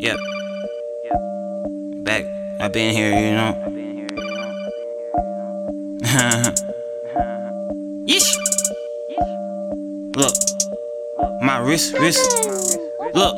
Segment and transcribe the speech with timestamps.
[0.00, 0.16] Yep.
[2.04, 2.24] Back.
[2.58, 3.52] I been here, you know.
[8.08, 8.32] Yeesh.
[10.16, 10.32] Look.
[11.42, 12.24] My wrist, wrist.
[13.12, 13.36] Look.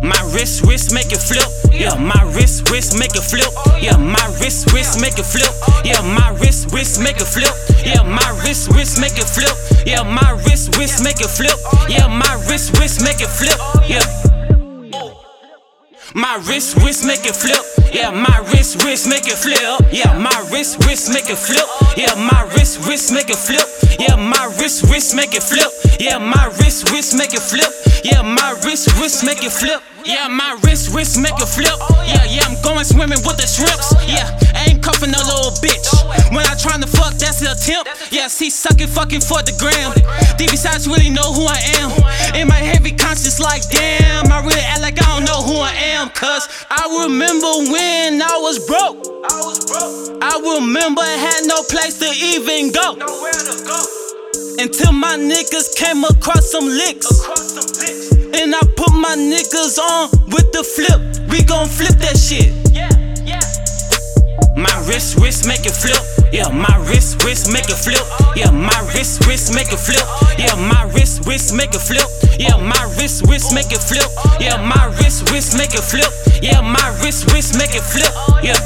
[0.00, 1.42] My wrist, wrist make it flip.
[1.72, 3.50] Yeah, my wrist, wrist make it flip.
[3.82, 5.50] Yeah, my wrist, wrist make it flip.
[5.84, 7.50] Yeah, my wrist, wrist make it flip.
[7.84, 9.56] Yeah, my wrist, wrist make it flip.
[9.84, 11.58] Yeah, my wrist, wrist make it flip.
[11.88, 13.58] Yeah, my wrist, wrist make it flip.
[13.90, 14.21] Yeah.
[16.14, 17.64] My wrist, wrist make it flip.
[17.92, 19.58] Yeah, my wrist, wrist make it flip.
[19.90, 21.64] Yeah, my wrist, wrist make it flip.
[21.96, 23.64] Yeah, my wrist, wrist make it flip.
[23.98, 25.72] Yeah, my wrist, wrist make it flip.
[26.00, 27.72] Yeah, my wrist, wrist make it flip.
[28.04, 29.80] Yeah, my wrist, wrist make it flip.
[30.04, 31.78] Yeah, my wrist, wrist make it flip.
[32.04, 33.94] Yeah, yeah, I'm going swimming with the shrimps.
[34.04, 35.86] Yeah, I ain't cuffing no little bitch.
[36.34, 38.12] When I tryna fuck, that's the attempt.
[38.12, 39.94] Yeah, see, sucking, fucking for the gram.
[40.36, 41.88] Deep besides really know who I am.
[42.34, 44.01] In my heavy conscience, like damn,
[46.22, 49.02] Cause I remember when I was broke.
[49.26, 52.94] I was broke, I remember I had no place to even go.
[52.94, 53.82] nowhere to go.
[54.62, 57.10] Until my niggas came across some licks.
[57.26, 58.38] Cross some licks.
[58.38, 61.02] And I put my niggas on with the flip.
[61.28, 62.54] We gon' flip that shit.
[62.70, 62.88] Yeah,
[63.26, 63.42] yeah.
[64.54, 66.21] My wrist, wrist make it flip.
[66.32, 68.00] Yeah, my wrist, wrist make it flip.
[68.34, 70.00] Yeah, my wrist, wrist make it flip.
[70.38, 72.08] Yeah, my wrist, wrist make it flip.
[72.40, 74.08] Yeah, my wrist, wrist make it flip.
[74.40, 76.08] Yeah, my wrist, wrist make it flip.
[76.42, 78.12] Yeah, my wrist, wrist make it flip.
[78.42, 78.56] Yeah.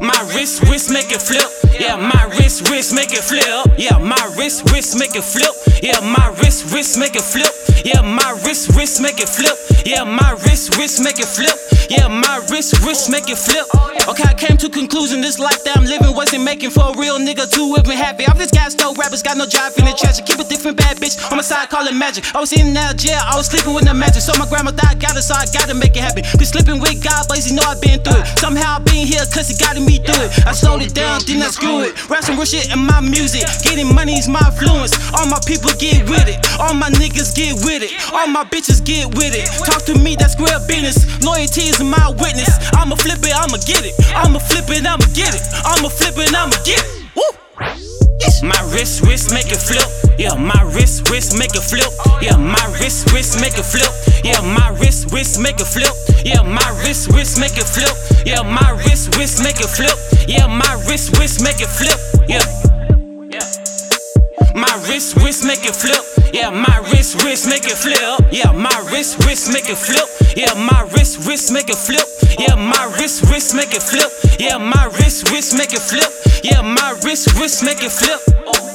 [0.00, 1.48] My wrist, wrist make it flip.
[1.80, 3.78] Yeah, my wrist, wrist make it flip.
[3.78, 5.54] Yeah, my wrist, wrist make it flip.
[5.82, 7.48] Yeah, my wrist, wrist make it flip.
[7.82, 9.58] Yeah, my wrist, wrist make it flip.
[9.84, 11.56] Yeah, my wrist, wrist make it flip.
[11.90, 13.66] Yeah, my wrist, wrist make it flip.
[14.06, 17.18] Okay, I came to conclusion this life that I'm living wasn't making for a real
[17.18, 18.28] nigga to even happy.
[18.28, 20.22] I'm this guy, no rappers, got no drive in the treasure.
[20.22, 22.24] Keep a different bad bitch on my side, call it magic.
[22.34, 24.22] I was in that jail, I was sleeping with the magic.
[24.22, 26.24] So my grandma died, got it, so I gotta make it happen.
[26.36, 28.26] Been sleeping with God, but you know I've been through it.
[28.38, 30.46] Somehow I've been here, cause he got me through it.
[30.46, 31.96] I slowed it down, then I screw it.
[32.08, 33.44] Rap some real shit in my music.
[33.64, 34.92] Getting money is my influence.
[35.16, 36.38] All my people get with it.
[36.60, 37.63] All my niggas get with it.
[37.64, 39.48] All my bitches get with it.
[39.64, 41.00] Talk to me, that's square business.
[41.24, 42.52] Loyalty is my witness.
[42.76, 43.96] I'ma flip it, I'ma get it.
[44.12, 45.40] I'ma flip it, I'ma get it.
[45.64, 47.08] I'ma flip it, I'ma get it.
[47.16, 47.24] Woo!
[48.44, 49.88] My wrist, wrist make it flip.
[50.18, 51.88] Yeah, my wrist, wrist make it flip.
[52.20, 53.88] Yeah, my wrist, wrist make it flip.
[54.22, 55.90] Yeah, my wrist, wrist make it flip.
[56.24, 57.96] Yeah, my wrist, wrist make it flip.
[58.26, 59.96] Yeah, my wrist, wrist make it flip.
[60.28, 61.96] Yeah, my wrist, wrist make it flip.
[62.28, 62.44] Yeah.
[64.54, 65.83] My wrist, wrist make it flip.
[66.44, 68.20] Yeah, my wrist, wrist make it flip.
[68.30, 70.06] Yeah, my wrist, wrist make it flip.
[70.36, 72.06] Yeah, my wrist, wrist make it flip.
[72.38, 74.12] Yeah, my wrist, wrist make it flip.
[74.38, 76.12] Yeah, my wrist, wrist make it flip.
[76.44, 78.73] Yeah, my wrist, wrist make it flip.